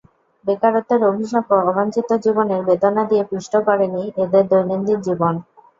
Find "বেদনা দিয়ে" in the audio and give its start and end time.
2.67-3.23